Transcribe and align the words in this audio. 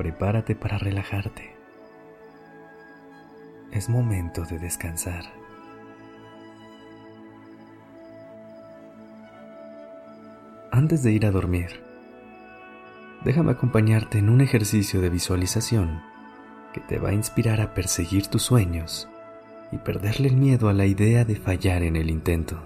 Prepárate 0.00 0.56
para 0.56 0.78
relajarte. 0.78 1.54
Es 3.70 3.90
momento 3.90 4.46
de 4.46 4.58
descansar. 4.58 5.24
Antes 10.72 11.02
de 11.02 11.12
ir 11.12 11.26
a 11.26 11.30
dormir, 11.30 11.84
déjame 13.26 13.50
acompañarte 13.52 14.16
en 14.16 14.30
un 14.30 14.40
ejercicio 14.40 15.02
de 15.02 15.10
visualización 15.10 16.00
que 16.72 16.80
te 16.80 16.98
va 16.98 17.10
a 17.10 17.12
inspirar 17.12 17.60
a 17.60 17.74
perseguir 17.74 18.26
tus 18.28 18.40
sueños 18.40 19.06
y 19.70 19.76
perderle 19.76 20.28
el 20.28 20.36
miedo 20.38 20.70
a 20.70 20.72
la 20.72 20.86
idea 20.86 21.26
de 21.26 21.36
fallar 21.36 21.82
en 21.82 21.96
el 21.96 22.08
intento. 22.08 22.58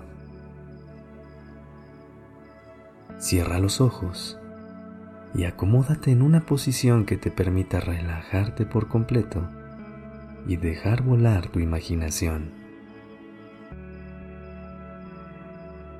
Cierra 3.18 3.58
los 3.58 3.80
ojos 3.80 4.38
y 5.34 5.44
acomódate 5.44 6.12
en 6.12 6.22
una 6.22 6.40
posición 6.40 7.04
que 7.04 7.16
te 7.16 7.30
permita 7.30 7.80
relajarte 7.80 8.66
por 8.66 8.88
completo 8.88 9.48
y 10.46 10.56
dejar 10.56 11.02
volar 11.02 11.48
tu 11.48 11.58
imaginación. 11.58 12.52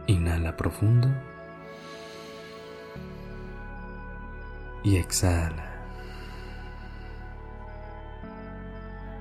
Inhala 0.06 0.56
profundo 0.56 1.08
y 4.84 4.96
exhala. 4.96 5.72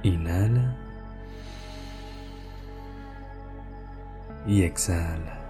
Inhala 0.03 0.77
y 4.45 4.63
exhala. 4.63 5.42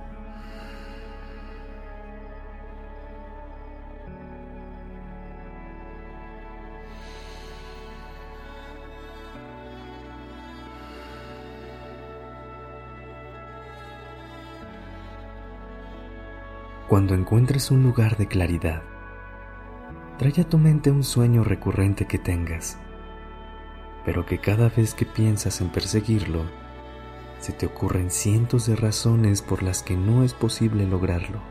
Cuando 16.93 17.15
encuentres 17.15 17.71
un 17.71 17.81
lugar 17.81 18.17
de 18.17 18.27
claridad, 18.27 18.83
trae 20.19 20.41
a 20.41 20.47
tu 20.47 20.59
mente 20.59 20.91
un 20.91 21.03
sueño 21.03 21.43
recurrente 21.43 22.05
que 22.05 22.19
tengas, 22.19 22.77
pero 24.05 24.27
que 24.27 24.37
cada 24.37 24.69
vez 24.69 24.93
que 24.93 25.07
piensas 25.07 25.59
en 25.59 25.69
perseguirlo, 25.69 26.43
se 27.39 27.51
te 27.51 27.65
ocurren 27.65 28.11
cientos 28.11 28.67
de 28.67 28.75
razones 28.75 29.41
por 29.41 29.63
las 29.63 29.81
que 29.81 29.97
no 29.97 30.23
es 30.23 30.35
posible 30.35 30.85
lograrlo. 30.85 31.41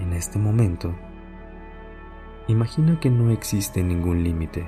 En 0.00 0.14
este 0.14 0.38
momento, 0.38 0.94
imagina 2.48 2.98
que 3.00 3.10
no 3.10 3.30
existe 3.32 3.84
ningún 3.84 4.24
límite. 4.24 4.66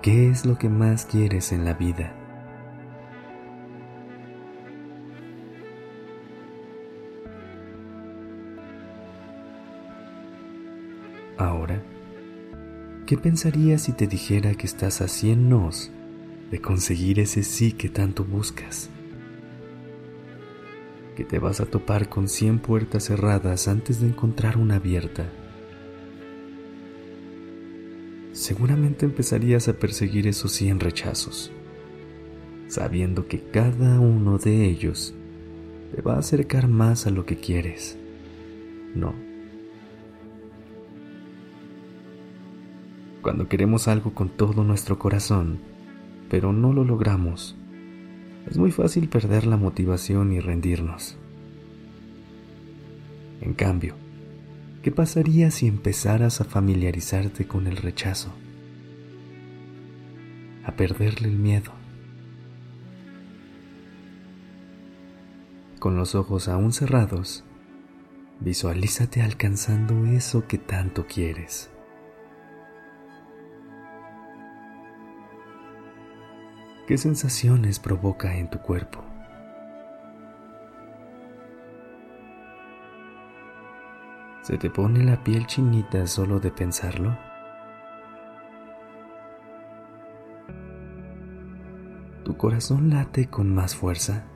¿Qué 0.00 0.30
es 0.30 0.46
lo 0.46 0.56
que 0.56 0.70
más 0.70 1.04
quieres 1.04 1.52
en 1.52 1.66
la 1.66 1.74
vida? 1.74 2.23
Ahora, 11.36 11.82
¿qué 13.06 13.18
pensarías 13.18 13.82
si 13.82 13.92
te 13.92 14.06
dijera 14.06 14.54
que 14.54 14.66
estás 14.66 15.00
a 15.00 15.08
100 15.08 15.48
nos 15.48 15.90
de 16.52 16.60
conseguir 16.60 17.18
ese 17.18 17.42
sí 17.42 17.72
que 17.72 17.88
tanto 17.88 18.24
buscas? 18.24 18.88
Que 21.16 21.24
te 21.24 21.40
vas 21.40 21.60
a 21.60 21.66
topar 21.66 22.08
con 22.08 22.28
100 22.28 22.60
puertas 22.60 23.04
cerradas 23.04 23.66
antes 23.66 24.00
de 24.00 24.06
encontrar 24.06 24.56
una 24.56 24.76
abierta. 24.76 25.28
Seguramente 28.32 29.04
empezarías 29.04 29.66
a 29.66 29.72
perseguir 29.72 30.28
esos 30.28 30.52
100 30.52 30.78
rechazos, 30.78 31.50
sabiendo 32.68 33.26
que 33.26 33.40
cada 33.40 33.98
uno 33.98 34.38
de 34.38 34.66
ellos 34.66 35.14
te 35.94 36.00
va 36.00 36.14
a 36.14 36.18
acercar 36.20 36.68
más 36.68 37.08
a 37.08 37.10
lo 37.10 37.26
que 37.26 37.36
quieres. 37.36 37.96
No 38.94 39.23
cuando 43.24 43.48
queremos 43.48 43.88
algo 43.88 44.12
con 44.12 44.28
todo 44.28 44.64
nuestro 44.64 44.98
corazón, 44.98 45.58
pero 46.28 46.52
no 46.52 46.74
lo 46.74 46.84
logramos, 46.84 47.56
es 48.46 48.58
muy 48.58 48.70
fácil 48.70 49.08
perder 49.08 49.46
la 49.46 49.56
motivación 49.56 50.30
y 50.30 50.40
rendirnos. 50.40 51.16
En 53.40 53.54
cambio, 53.54 53.94
¿qué 54.82 54.90
pasaría 54.90 55.50
si 55.50 55.66
empezaras 55.66 56.42
a 56.42 56.44
familiarizarte 56.44 57.46
con 57.46 57.66
el 57.66 57.78
rechazo? 57.78 58.30
A 60.66 60.72
perderle 60.72 61.28
el 61.28 61.38
miedo. 61.38 61.72
Con 65.78 65.96
los 65.96 66.14
ojos 66.14 66.48
aún 66.48 66.74
cerrados, 66.74 67.42
visualízate 68.40 69.22
alcanzando 69.22 70.04
eso 70.04 70.46
que 70.46 70.58
tanto 70.58 71.06
quieres. 71.06 71.70
¿Qué 76.86 76.98
sensaciones 76.98 77.78
provoca 77.78 78.36
en 78.36 78.50
tu 78.50 78.58
cuerpo? 78.58 79.02
¿Se 84.42 84.58
te 84.58 84.68
pone 84.68 85.02
la 85.02 85.24
piel 85.24 85.46
chinita 85.46 86.06
solo 86.06 86.40
de 86.40 86.50
pensarlo? 86.50 87.16
¿Tu 92.22 92.36
corazón 92.36 92.90
late 92.90 93.30
con 93.30 93.54
más 93.54 93.74
fuerza? 93.74 94.26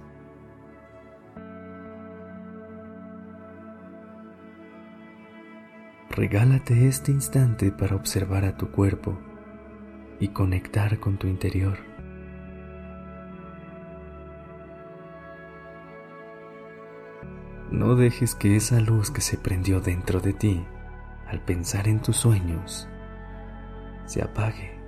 Regálate 6.09 6.89
este 6.89 7.13
instante 7.13 7.71
para 7.73 7.95
observar 7.95 8.47
a 8.47 8.57
tu 8.57 8.71
cuerpo 8.71 9.19
y 10.19 10.29
conectar 10.29 10.99
con 10.99 11.19
tu 11.19 11.27
interior. 11.27 11.88
No 17.71 17.97
dejes 17.97 18.34
que 18.34 18.56
esa 18.56 18.81
luz 18.81 19.11
que 19.11 19.21
se 19.21 19.37
prendió 19.37 19.81
dentro 19.81 20.21
de 20.21 20.33
ti 20.33 20.67
al 21.27 21.41
pensar 21.41 21.87
en 21.87 22.01
tus 22.01 22.17
sueños 22.17 22.89
se 24.06 24.23
apague. 24.23 24.79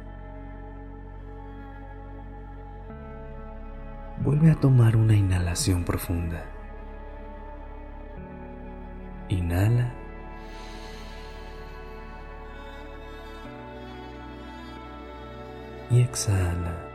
Vuelve 4.23 4.51
a 4.51 4.55
tomar 4.55 4.97
una 4.97 5.15
inhalación 5.15 5.85
profunda. 5.85 6.45
Inhala. 9.29 9.93
Y 15.91 16.01
exhala. 16.01 16.90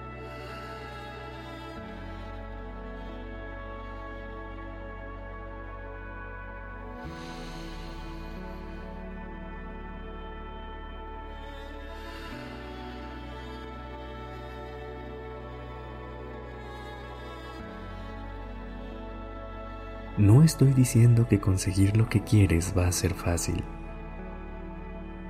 No 20.25 20.42
estoy 20.42 20.74
diciendo 20.74 21.27
que 21.27 21.39
conseguir 21.39 21.95
lo 21.95 22.10
que 22.10 22.24
quieres 22.24 22.74
va 22.75 22.88
a 22.88 22.92
ser 22.92 23.13
fácil. 23.13 23.63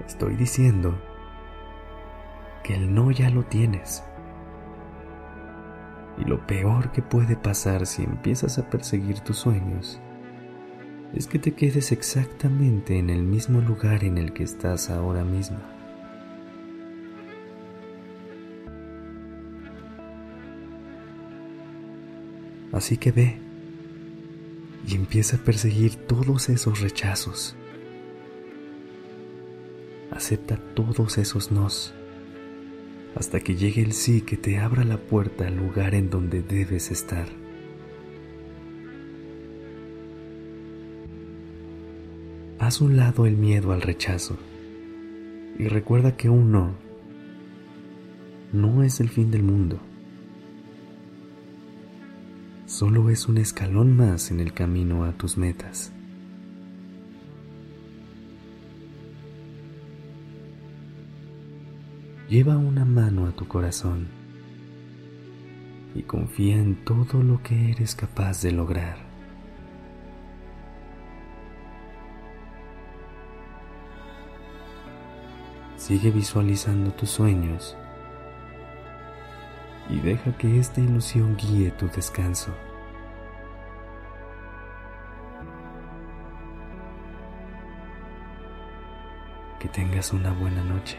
Estoy 0.08 0.38
diciendo 0.38 0.98
que 2.64 2.76
el 2.76 2.96
no 2.96 3.12
ya 3.12 3.30
lo 3.30 3.44
tienes. 3.44 4.06
Y 6.18 6.24
lo 6.24 6.48
peor 6.48 6.94
que 6.94 7.02
puede 7.02 7.36
pasar 7.36 7.86
si 7.88 8.04
empiezas 8.04 8.58
a 8.58 8.70
perseguir 8.70 9.20
tus 9.20 9.36
sueños 9.36 10.00
es 11.14 11.28
que 11.28 11.40
te 11.40 11.52
quedes 11.52 11.92
exactamente 11.92 12.98
en 12.98 13.10
el 13.10 13.24
mismo 13.24 13.60
lugar 13.60 14.06
en 14.06 14.18
el 14.18 14.32
que 14.32 14.44
estás 14.44 14.90
ahora 14.90 15.26
mismo. 15.26 15.58
Así 22.72 22.96
que 22.96 23.12
ve 23.12 23.45
y 24.88 24.96
empieza 24.96 25.38
a 25.38 25.40
perseguir 25.40 25.96
todos 25.96 26.50
esos 26.50 26.82
rechazos. 26.82 27.56
Acepta 30.12 30.58
todos 30.76 31.18
esos 31.18 31.52
nos 31.52 31.94
hasta 33.16 33.40
que 33.40 33.56
llegue 33.56 33.82
el 33.82 33.94
sí 33.94 34.22
que 34.22 34.36
te 34.36 34.58
abra 34.58 34.84
la 34.84 34.98
puerta 34.98 35.48
al 35.48 35.56
lugar 35.56 35.96
en 35.96 36.10
donde 36.10 36.42
debes 36.42 36.92
estar. 36.92 37.28
Haz 42.60 42.82
un 42.82 42.98
lado 42.98 43.26
el 43.26 43.38
miedo 43.38 43.72
al 43.72 43.82
rechazo 43.82 44.38
y 45.58 45.68
recuerda 45.68 46.18
que 46.18 46.30
un 46.30 46.52
no 46.52 46.86
no 48.56 48.84
es 48.84 49.00
el 49.00 49.10
fin 49.10 49.32
del 49.32 49.44
mundo. 49.44 49.80
Solo 52.76 53.10
es 53.10 53.30
un 53.30 53.38
escalón 53.38 53.96
más 53.96 54.32
en 54.32 54.42
el 54.42 54.52
camino 54.52 55.06
a 55.06 55.14
tus 55.14 55.38
metas. 55.38 55.94
Lleva 62.28 62.58
una 62.58 62.84
mano 62.84 63.28
a 63.28 63.32
tu 63.32 63.48
corazón 63.48 64.10
y 65.94 66.02
confía 66.02 66.58
en 66.58 66.84
todo 66.84 67.24
lo 67.24 67.42
que 67.42 67.72
eres 67.72 67.96
capaz 67.96 68.42
de 68.42 68.52
lograr. 68.52 68.98
Sigue 75.78 76.12
visualizando 76.12 76.92
tus 76.92 77.10
sueños 77.10 77.78
y 79.90 80.00
deja 80.00 80.36
que 80.38 80.60
esta 80.60 80.82
ilusión 80.82 81.36
guíe 81.38 81.72
tu 81.72 81.88
descanso. 81.88 82.54
Que 89.60 89.68
tengas 89.70 90.14
una 90.14 90.32
buena 90.32 90.64
noche. 90.64 90.98